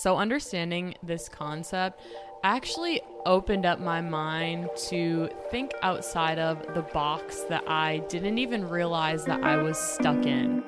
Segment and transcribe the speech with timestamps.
[0.00, 2.00] So, understanding this concept
[2.44, 8.68] actually opened up my mind to think outside of the box that I didn't even
[8.68, 10.62] realize that I was stuck in.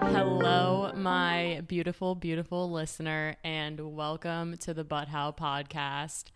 [0.00, 6.30] Hello, my beautiful, beautiful listener, and welcome to the But How podcast.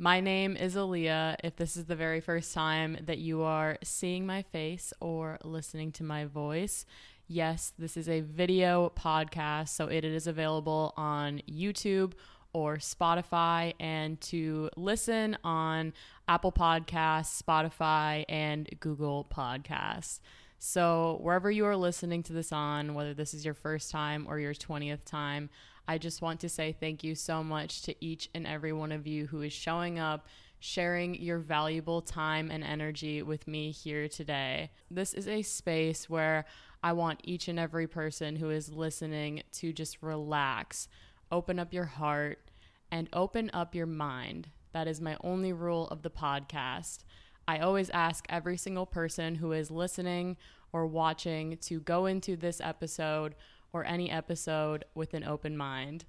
[0.00, 1.38] My name is Aaliyah.
[1.42, 5.90] If this is the very first time that you are seeing my face or listening
[5.90, 6.86] to my voice,
[7.28, 12.14] yes, this is a video podcast, so it is available on YouTube
[12.54, 15.92] or Spotify and to listen on
[16.26, 20.20] Apple Podcasts, Spotify, and Google Podcasts.
[20.58, 24.40] So, wherever you are listening to this on, whether this is your first time or
[24.40, 25.50] your 20th time,
[25.86, 29.06] I just want to say thank you so much to each and every one of
[29.06, 30.26] you who is showing up,
[30.58, 34.70] sharing your valuable time and energy with me here today.
[34.90, 36.44] This is a space where
[36.82, 40.88] I want each and every person who is listening to just relax,
[41.32, 42.50] open up your heart,
[42.90, 44.48] and open up your mind.
[44.72, 46.98] That is my only rule of the podcast.
[47.46, 50.36] I always ask every single person who is listening
[50.72, 53.34] or watching to go into this episode
[53.72, 56.04] or any episode with an open mind.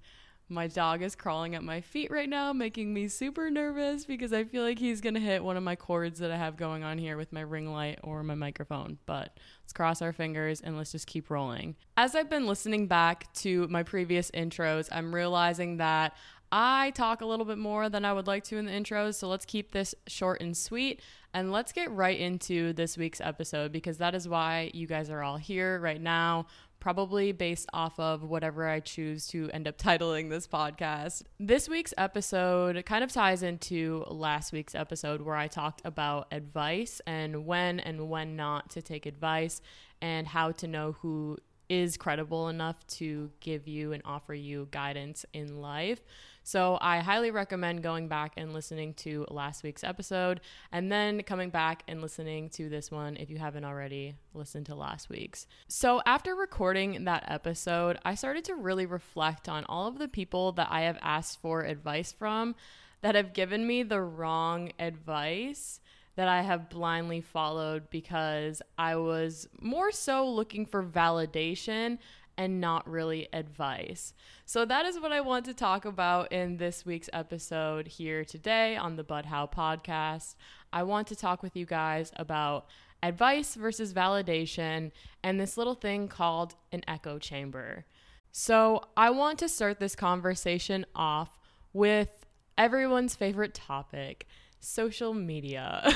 [0.51, 4.43] My dog is crawling at my feet right now, making me super nervous because I
[4.43, 7.17] feel like he's gonna hit one of my cords that I have going on here
[7.17, 8.97] with my ring light or my microphone.
[9.05, 11.75] But let's cross our fingers and let's just keep rolling.
[11.97, 16.15] As I've been listening back to my previous intros, I'm realizing that
[16.51, 19.27] I talk a little bit more than I would like to in the intros, so
[19.27, 20.99] let's keep this short and sweet.
[21.31, 25.21] And let's get right into this week's episode because that is why you guys are
[25.21, 26.47] all here right now,
[26.79, 31.23] probably based off of whatever I choose to end up titling this podcast.
[31.39, 37.01] This week's episode kind of ties into last week's episode where I talked about advice
[37.05, 39.61] and when and when not to take advice
[40.01, 41.37] and how to know who
[41.69, 46.01] is credible enough to give you and offer you guidance in life.
[46.49, 51.51] So I highly recommend going back and listening to last week's episode and then coming
[51.51, 55.45] back and listening to this one if you haven't already listened to last week's.
[55.67, 60.51] So after recording that episode, I started to really reflect on all of the people
[60.53, 62.55] that I have asked for advice from
[63.01, 65.79] that have given me the wrong advice
[66.15, 71.99] that I have blindly followed because I was more so looking for validation
[72.39, 74.13] and not really advice.
[74.45, 78.77] So that is what I want to talk about in this week's episode here today
[78.77, 80.35] on the But How podcast.
[80.71, 82.67] I want to talk with you guys about
[83.03, 84.91] advice versus validation
[85.21, 87.85] and this little thing called an echo chamber.
[88.31, 91.37] So, I want to start this conversation off
[91.73, 92.25] with
[92.57, 94.27] everyone's favorite topic
[94.59, 95.89] social media.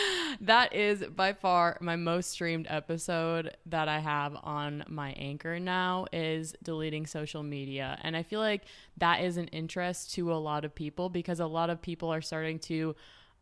[0.40, 6.06] that is by far my most streamed episode that I have on my anchor now
[6.12, 7.98] is deleting social media.
[8.02, 8.64] And I feel like
[8.98, 12.22] that is an interest to a lot of people because a lot of people are
[12.22, 12.94] starting to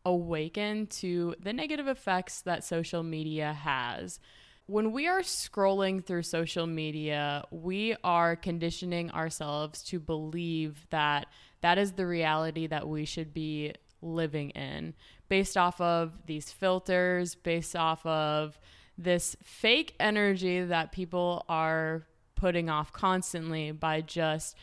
[0.04, 4.20] awaken to the negative effects that social media has.
[4.66, 11.26] When we are scrolling through social media, we are conditioning ourselves to believe that
[11.60, 13.74] that is the reality that we should be
[14.06, 14.94] living in
[15.28, 18.58] based off of these filters, based off of
[18.96, 24.56] this fake energy that people are putting off constantly by just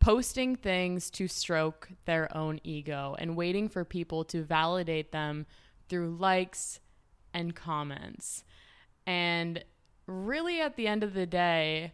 [0.00, 5.46] posting things to stroke their own ego and waiting for people to validate them
[5.88, 6.80] through likes
[7.34, 8.44] and comments.
[9.06, 9.64] And
[10.06, 11.92] really, at the end of the day,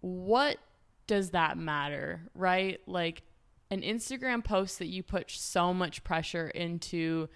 [0.00, 0.58] what
[1.06, 2.80] does that matter, right?
[2.86, 3.22] Like,
[3.72, 7.26] an Instagram post that you put so much pressure into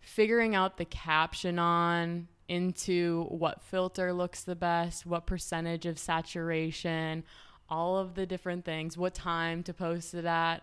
[0.00, 7.24] figuring out the caption on, into what filter looks the best, what percentage of saturation,
[7.70, 10.58] all of the different things, what time to post it at.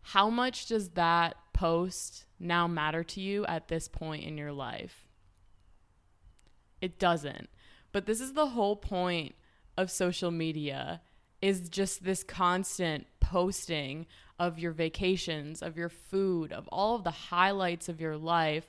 [0.00, 5.06] How much does that post now matter to you at this point in your life?
[6.80, 7.50] It doesn't.
[7.92, 9.34] But this is the whole point
[9.76, 11.02] of social media
[11.44, 14.06] is just this constant posting
[14.38, 18.68] of your vacations, of your food, of all of the highlights of your life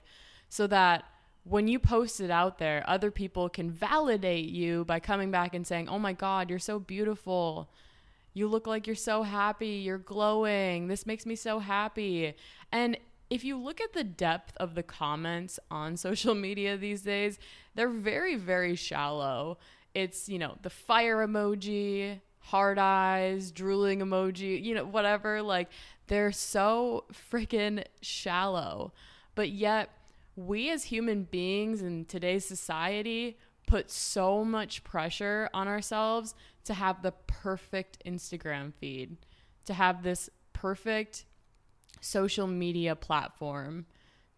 [0.50, 1.04] so that
[1.44, 5.66] when you post it out there, other people can validate you by coming back and
[5.66, 7.70] saying, Oh my God, you're so beautiful.
[8.34, 9.84] You look like you're so happy.
[9.86, 10.88] You're glowing.
[10.88, 12.34] This makes me so happy.
[12.72, 12.98] And
[13.30, 17.38] if you look at the depth of the comments on social media these days,
[17.76, 19.58] they're very, very shallow.
[19.94, 25.42] It's, you know, the fire emoji, hard eyes, drooling emoji, you know, whatever.
[25.42, 25.70] Like
[26.08, 28.94] they're so freaking shallow.
[29.34, 29.90] But yet,
[30.36, 37.02] we as human beings in today's society put so much pressure on ourselves to have
[37.02, 39.18] the perfect Instagram feed,
[39.66, 41.26] to have this perfect
[42.02, 43.88] social media platform,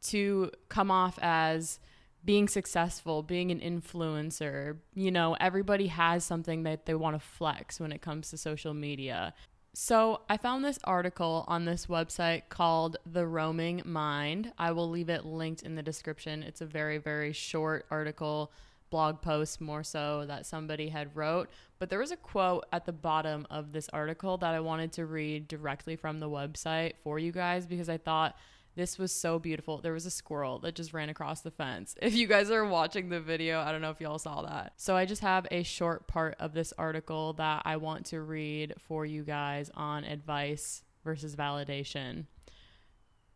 [0.04, 1.80] to come off as
[2.26, 4.78] being successful, being an influencer.
[4.94, 8.74] You know, everybody has something that they want to flex when it comes to social
[8.74, 9.34] media.
[9.74, 14.52] So, I found this article on this website called The Roaming Mind.
[14.58, 16.42] I will leave it linked in the description.
[16.42, 18.52] It's a very, very short article,
[18.90, 21.50] blog post more so that somebody had wrote,
[21.80, 25.06] but there was a quote at the bottom of this article that I wanted to
[25.06, 28.36] read directly from the website for you guys because I thought
[28.78, 29.80] this was so beautiful.
[29.80, 31.96] There was a squirrel that just ran across the fence.
[32.02, 34.74] If you guys are watching the video, I don't know if y'all saw that.
[34.78, 38.76] So I just have a short part of this article that I want to read
[38.88, 42.26] for you guys on advice versus validation.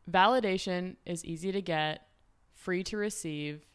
[0.10, 2.08] Validation is easy to get,
[2.54, 3.66] free to receive,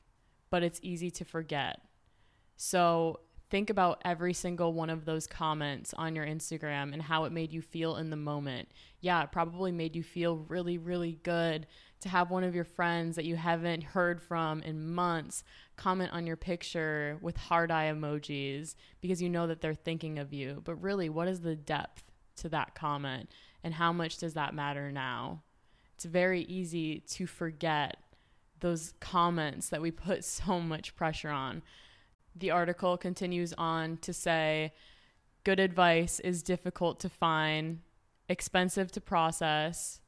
[0.51, 1.81] but it's easy to forget.
[2.57, 7.33] So think about every single one of those comments on your Instagram and how it
[7.33, 8.69] made you feel in the moment.
[9.01, 11.67] Yeah, it probably made you feel really, really good
[12.01, 15.45] to have one of your friends that you haven't heard from in months
[15.77, 20.33] comment on your picture with hard eye emojis because you know that they're thinking of
[20.33, 20.61] you.
[20.65, 22.03] But really, what is the depth
[22.37, 23.31] to that comment
[23.63, 25.43] and how much does that matter now?
[25.95, 27.97] It's very easy to forget
[28.61, 31.63] those comments that we put so much pressure on
[32.39, 34.73] the article continues on to say
[35.45, 37.81] good advice is difficult to find,
[38.29, 40.01] expensive to process,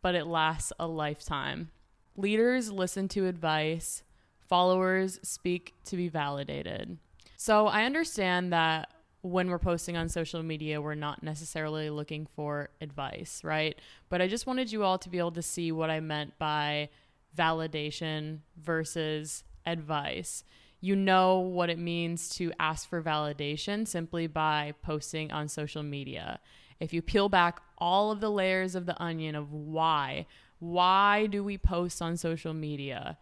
[0.00, 1.70] but it lasts a lifetime.
[2.16, 4.02] Leaders listen to advice,
[4.48, 6.98] followers speak to be validated.
[7.36, 8.90] So I understand that
[9.22, 13.78] when we're posting on social media, we're not necessarily looking for advice, right?
[14.08, 16.90] But I just wanted you all to be able to see what I meant by
[17.36, 20.44] validation versus advice
[20.82, 26.40] you know what it means to ask for validation simply by posting on social media.
[26.80, 30.26] If you peel back all of the layers of the onion of why,
[30.58, 33.16] why do we post on social media?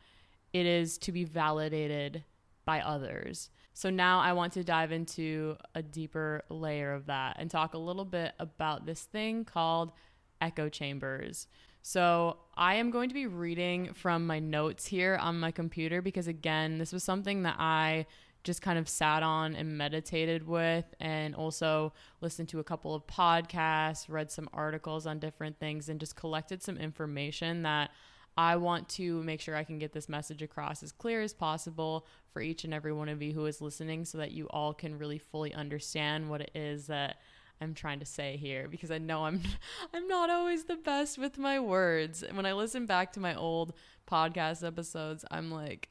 [0.55, 2.25] It is to be validated
[2.65, 3.51] by others.
[3.75, 7.79] So now I want to dive into a deeper layer of that and talk a
[7.79, 9.93] little bit about this thing called
[10.41, 11.47] echo chambers.
[11.83, 16.27] So I am going to be reading from my notes here on my computer because,
[16.27, 18.07] again, this was something that I
[18.43, 21.93] just kind of sat on and meditated with, and also
[22.23, 26.63] listened to a couple of podcasts, read some articles on different things, and just collected
[26.63, 27.91] some information that
[28.37, 32.07] I want to make sure I can get this message across as clear as possible
[32.33, 34.97] for each and every one of you who is listening so that you all can
[34.97, 37.17] really fully understand what it is that
[37.61, 39.43] I'm trying to say here because I know I'm
[39.95, 42.23] I'm not always the best with my words.
[42.23, 43.75] And when I listen back to my old
[44.11, 45.89] podcast episodes, I'm like,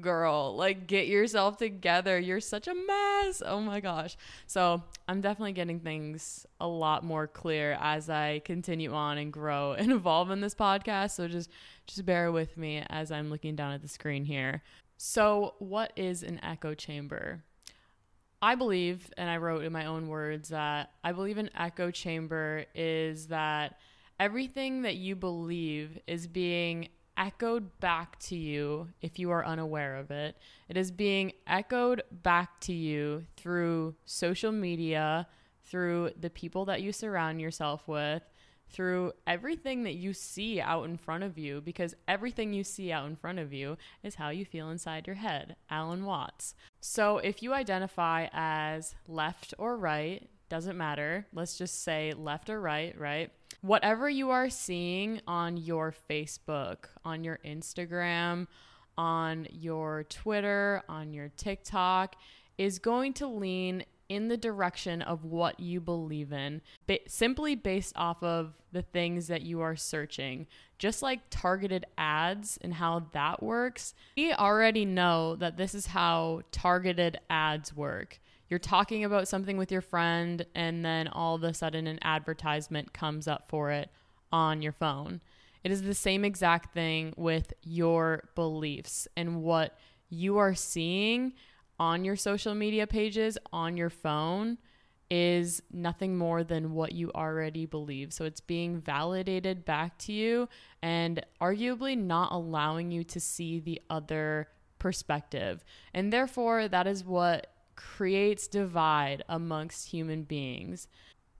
[0.00, 2.18] girl, like get yourself together.
[2.18, 3.42] You're such a mess.
[3.44, 4.16] Oh my gosh.
[4.46, 9.72] So, I'm definitely getting things a lot more clear as I continue on and grow
[9.78, 11.12] and evolve in this podcast.
[11.12, 11.50] So just
[11.86, 14.62] just bear with me as I'm looking down at the screen here.
[14.98, 17.44] So, what is an echo chamber?
[18.42, 22.64] I believe, and I wrote in my own words, that I believe an echo chamber
[22.74, 23.78] is that
[24.20, 30.10] everything that you believe is being echoed back to you if you are unaware of
[30.10, 30.36] it.
[30.68, 35.26] It is being echoed back to you through social media,
[35.64, 38.22] through the people that you surround yourself with,
[38.68, 43.06] through everything that you see out in front of you because everything you see out
[43.06, 45.56] in front of you is how you feel inside your head.
[45.70, 46.54] Alan Watts.
[46.80, 51.26] So if you identify as left or right, doesn't matter.
[51.32, 53.30] Let's just say left or right, right?
[53.62, 58.46] Whatever you are seeing on your Facebook, on your Instagram,
[58.96, 62.16] on your Twitter, on your TikTok
[62.58, 67.92] is going to lean in the direction of what you believe in, ba- simply based
[67.96, 70.46] off of the things that you are searching.
[70.78, 76.42] Just like targeted ads and how that works, we already know that this is how
[76.52, 78.20] targeted ads work.
[78.48, 82.92] You're talking about something with your friend, and then all of a sudden, an advertisement
[82.92, 83.90] comes up for it
[84.32, 85.20] on your phone.
[85.64, 89.76] It is the same exact thing with your beliefs and what
[90.08, 91.32] you are seeing
[91.78, 94.58] on your social media pages on your phone
[95.10, 98.12] is nothing more than what you already believe.
[98.12, 100.48] So it's being validated back to you
[100.82, 105.64] and arguably not allowing you to see the other perspective.
[105.94, 110.88] And therefore, that is what creates divide amongst human beings.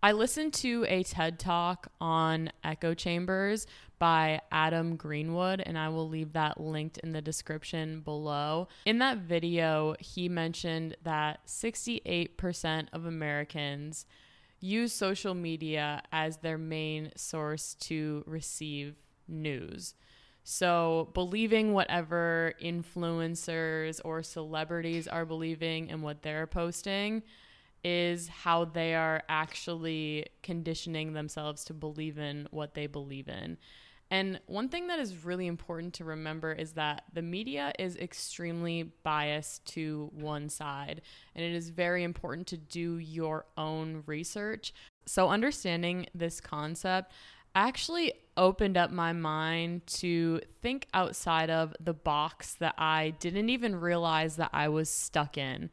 [0.07, 3.67] I listened to a TED talk on echo chambers
[3.99, 8.69] by Adam Greenwood, and I will leave that linked in the description below.
[8.85, 14.07] In that video, he mentioned that 68% of Americans
[14.61, 18.95] use social media as their main source to receive
[19.27, 19.97] news.
[20.45, 27.25] So, believing whatever influencers or celebrities are believing and what they're posting
[27.89, 33.57] is how they are actually conditioning themselves to believe in what they believe in.
[34.11, 38.93] And one thing that is really important to remember is that the media is extremely
[39.05, 41.01] biased to one side,
[41.37, 44.75] and it is very important to do your own research.
[45.07, 47.13] So, understanding this concept
[47.55, 53.77] actually opened up my mind to think outside of the box that I didn't even
[53.77, 55.71] realize that I was stuck in.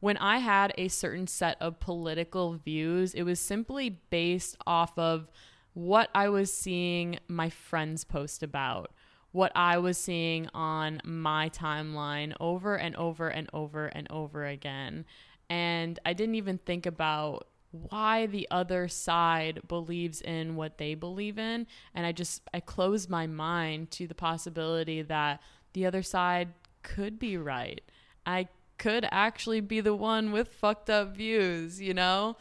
[0.00, 5.28] When I had a certain set of political views, it was simply based off of
[5.74, 8.92] what I was seeing my friends post about,
[9.32, 15.04] what I was seeing on my timeline over and over and over and over again.
[15.50, 21.38] And I didn't even think about why the other side believes in what they believe
[21.38, 25.40] in and i just i closed my mind to the possibility that
[25.74, 26.48] the other side
[26.82, 27.82] could be right
[28.24, 32.36] i could actually be the one with fucked up views you know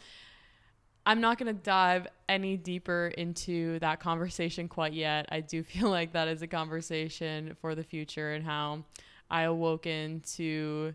[1.08, 5.26] I'm not going to dive any deeper into that conversation quite yet.
[5.32, 8.84] I do feel like that is a conversation for the future and how
[9.32, 10.94] I awoken to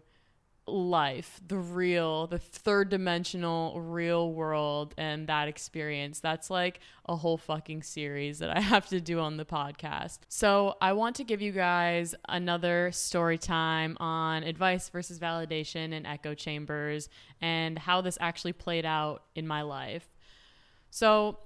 [0.66, 6.20] life, the real, the third dimensional real world and that experience.
[6.20, 10.18] That's like a whole fucking series that I have to do on the podcast.
[10.28, 16.06] So, I want to give you guys another story time on advice versus validation and
[16.06, 17.08] echo chambers
[17.40, 20.08] and how this actually played out in my life.
[20.90, 21.38] So,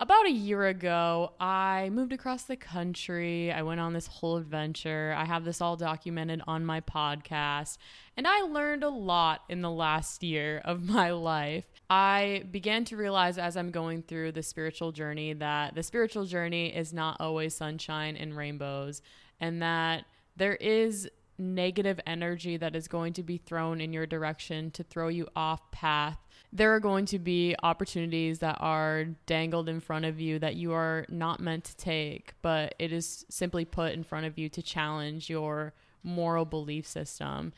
[0.00, 3.52] about a year ago, I moved across the country.
[3.52, 5.14] I went on this whole adventure.
[5.16, 7.76] I have this all documented on my podcast.
[8.16, 11.66] And I learned a lot in the last year of my life.
[11.90, 16.74] I began to realize as I'm going through the spiritual journey that the spiritual journey
[16.74, 19.02] is not always sunshine and rainbows,
[19.38, 24.70] and that there is negative energy that is going to be thrown in your direction
[24.70, 26.18] to throw you off path
[26.52, 30.72] there are going to be opportunities that are dangled in front of you that you
[30.72, 34.62] are not meant to take, but it is simply put in front of you to
[34.62, 37.52] challenge your moral belief system.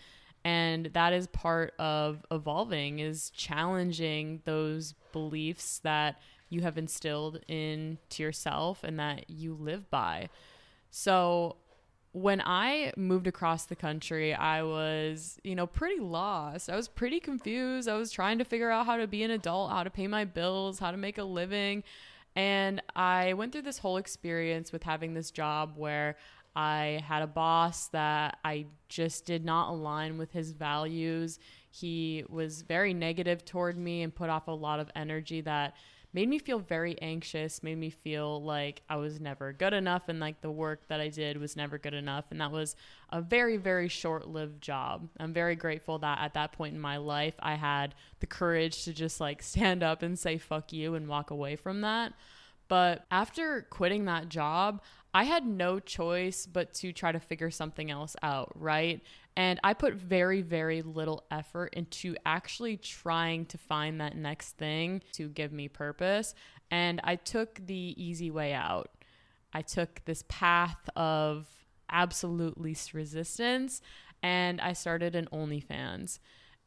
[0.44, 8.22] And that is part of evolving is challenging those beliefs that you have instilled into
[8.22, 10.28] yourself and that you live by.
[10.90, 11.56] So
[12.12, 16.68] when I moved across the country, I was, you know, pretty lost.
[16.68, 17.88] I was pretty confused.
[17.88, 20.26] I was trying to figure out how to be an adult, how to pay my
[20.26, 21.82] bills, how to make a living.
[22.36, 26.16] And I went through this whole experience with having this job where
[26.54, 31.38] I had a boss that I just did not align with his values.
[31.70, 35.74] He was very negative toward me and put off a lot of energy that
[36.12, 40.20] made me feel very anxious, made me feel like I was never good enough and
[40.20, 42.26] like the work that I did was never good enough.
[42.30, 42.76] And that was
[43.10, 45.08] a very, very short lived job.
[45.18, 48.92] I'm very grateful that at that point in my life, I had the courage to
[48.92, 52.12] just like stand up and say fuck you and walk away from that.
[52.72, 54.80] But after quitting that job,
[55.12, 59.02] I had no choice but to try to figure something else out, right?
[59.36, 65.02] And I put very, very little effort into actually trying to find that next thing
[65.12, 66.34] to give me purpose.
[66.70, 68.90] And I took the easy way out.
[69.52, 71.46] I took this path of
[71.90, 73.82] absolute least resistance
[74.22, 76.20] and I started an OnlyFans.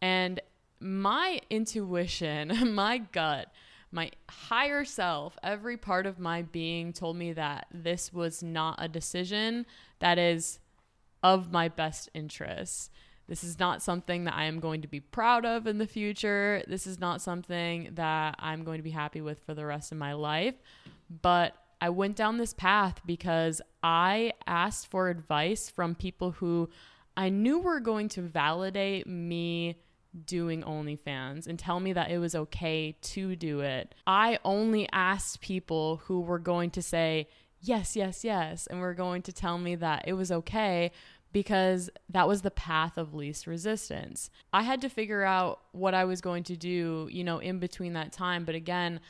[0.03, 0.39] And
[0.79, 3.51] my intuition, my gut,
[3.95, 8.89] my higher self, every part of my being told me that this was not a
[8.89, 9.65] decision
[9.99, 10.59] that is
[11.23, 12.89] of my best interests.
[13.27, 16.61] This is not something that I am going to be proud of in the future.
[16.67, 19.97] This is not something that I'm going to be happy with for the rest of
[19.97, 20.55] my life.
[21.21, 26.69] But I went down this path because I asked for advice from people who
[27.15, 29.77] I knew were going to validate me
[30.25, 33.93] doing OnlyFans and tell me that it was okay to do it.
[34.07, 37.27] I only asked people who were going to say,
[37.59, 40.91] yes, yes, yes, and were going to tell me that it was okay
[41.31, 44.29] because that was the path of least resistance.
[44.53, 47.93] I had to figure out what I was going to do, you know, in between
[47.93, 48.45] that time.
[48.45, 49.01] But again,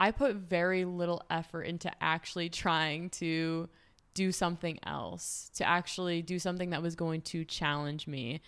[0.00, 3.68] I put very little effort into actually trying to
[4.14, 8.40] do something else, to actually do something that was going to challenge me.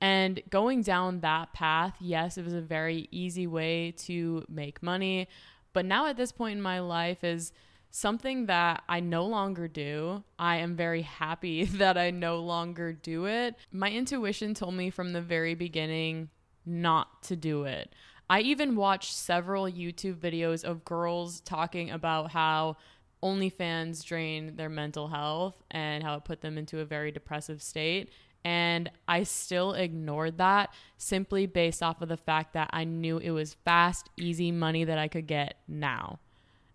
[0.00, 5.28] And going down that path, yes, it was a very easy way to make money.
[5.72, 7.52] But now at this point in my life is
[7.90, 10.22] something that I no longer do.
[10.38, 13.56] I am very happy that I no longer do it.
[13.72, 16.28] My intuition told me from the very beginning
[16.64, 17.92] not to do it.
[18.30, 22.76] I even watched several YouTube videos of girls talking about how
[23.22, 28.10] OnlyFans drain their mental health and how it put them into a very depressive state.
[28.44, 33.30] And I still ignored that simply based off of the fact that I knew it
[33.30, 36.18] was fast, easy money that I could get now.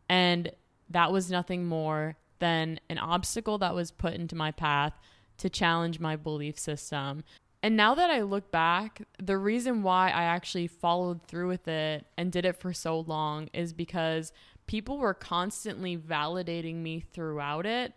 [0.09, 0.51] And
[0.89, 4.93] that was nothing more than an obstacle that was put into my path
[5.37, 7.23] to challenge my belief system.
[7.63, 12.05] And now that I look back, the reason why I actually followed through with it
[12.17, 14.33] and did it for so long is because
[14.67, 17.93] people were constantly validating me throughout it.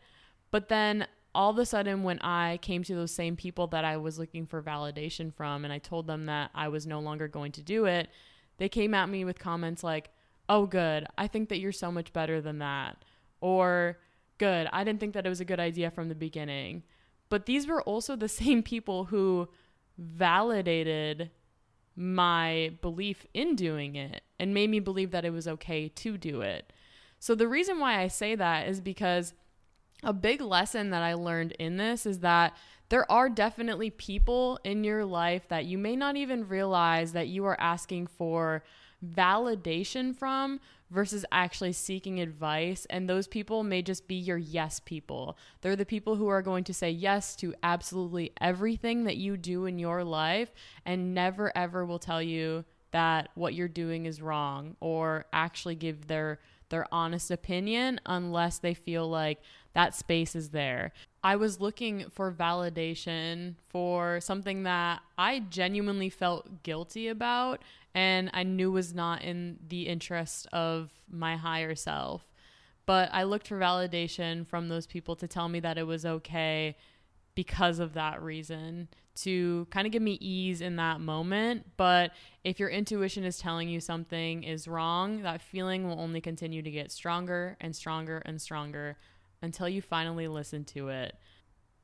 [0.52, 3.98] But then all of a sudden, when I came to those same people that I
[3.98, 7.52] was looking for validation from and I told them that I was no longer going
[7.52, 8.08] to do it,
[8.56, 10.10] they came at me with comments like,
[10.48, 13.04] oh, good, I think that you're so much better than that.
[13.40, 13.98] Or,
[14.38, 16.84] good, I didn't think that it was a good idea from the beginning.
[17.28, 19.48] But these were also the same people who
[19.98, 21.30] validated
[21.96, 26.40] my belief in doing it and made me believe that it was okay to do
[26.40, 26.72] it.
[27.18, 29.32] So, the reason why I say that is because
[30.06, 32.56] a big lesson that I learned in this is that
[32.88, 37.44] there are definitely people in your life that you may not even realize that you
[37.44, 38.62] are asking for
[39.04, 40.60] validation from
[40.90, 42.86] versus actually seeking advice.
[42.88, 45.36] And those people may just be your yes people.
[45.60, 49.66] They're the people who are going to say yes to absolutely everything that you do
[49.66, 50.52] in your life
[50.84, 56.06] and never ever will tell you that what you're doing is wrong or actually give
[56.06, 59.40] their their honest opinion unless they feel like
[59.76, 60.90] that space is there.
[61.22, 67.60] I was looking for validation for something that I genuinely felt guilty about
[67.94, 72.24] and I knew was not in the interest of my higher self.
[72.86, 76.74] But I looked for validation from those people to tell me that it was okay
[77.34, 81.66] because of that reason to kind of give me ease in that moment.
[81.76, 82.12] But
[82.44, 86.70] if your intuition is telling you something is wrong, that feeling will only continue to
[86.70, 88.96] get stronger and stronger and stronger
[89.42, 91.16] until you finally listen to it.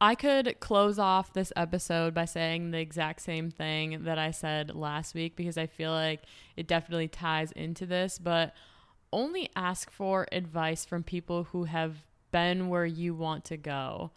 [0.01, 4.75] I could close off this episode by saying the exact same thing that I said
[4.75, 6.25] last week because I feel like
[6.57, 8.53] it definitely ties into this, but
[9.13, 11.99] only ask for advice from people who have
[12.33, 14.11] been where you want to go.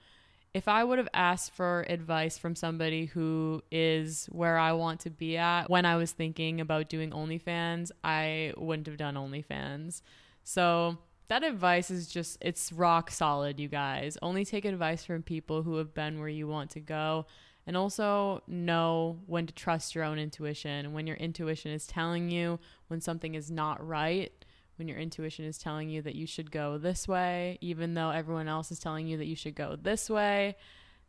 [0.56, 5.12] If I would have asked for advice from somebody who is where I want to
[5.12, 10.02] be at when I was thinking about doing OnlyFans, I wouldn't have done OnlyFans.
[10.44, 14.18] So that advice is just it's rock solid you guys.
[14.22, 17.26] Only take advice from people who have been where you want to go.
[17.68, 20.94] And also know when to trust your own intuition.
[20.94, 24.32] When your intuition is telling you when something is not right
[24.78, 28.50] when your intuition is telling you that you should go this way even though everyone
[28.50, 30.54] else is telling you that you should go this way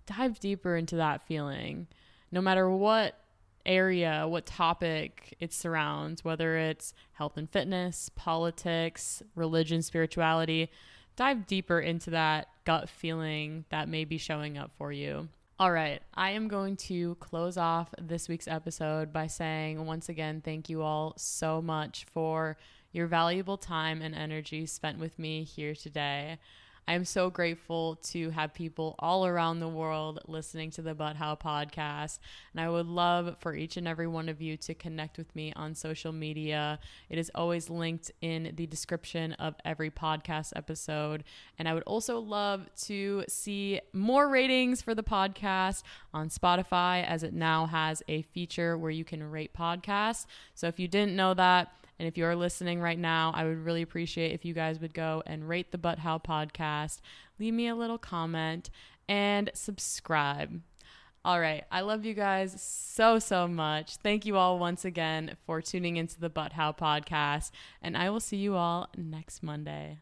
[0.07, 1.89] dive deeper into that feeling.
[2.31, 3.19] No matter what
[3.67, 10.71] area, what topic it surrounds, whether it's health and fitness, politics, religion, spirituality.
[11.17, 15.29] Dive deeper into that gut feeling that may be showing up for you.
[15.59, 20.43] All right, I am going to close off this week's episode by saying once again,
[20.45, 22.59] thank you all so much for
[22.93, 26.39] your valuable time and energy spent with me here today.
[26.89, 31.17] I am so grateful to have people all around the world listening to the But
[31.17, 32.21] How podcast.
[32.55, 35.53] And I would love for each and every one of you to connect with me
[35.57, 36.79] on social media.
[37.11, 41.25] It is always linked in the description of every podcast episode.
[41.59, 45.83] And I would also love to see more ratings for the podcast
[46.15, 50.27] on Spotify, as it now has a feature where you can rate podcasts.
[50.55, 53.65] So if you didn't know that, and if you are listening right now, I would
[53.65, 57.01] really appreciate if you guys would go and rate the But How podcast,
[57.39, 58.71] leave me a little comment,
[59.09, 60.61] and subscribe.
[61.25, 61.65] All right.
[61.73, 63.97] I love you guys so, so much.
[63.97, 67.51] Thank you all once again for tuning into the But How podcast.
[67.83, 69.99] And I will see you all next Monday.